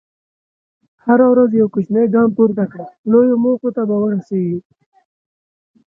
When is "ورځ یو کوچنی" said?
1.33-2.03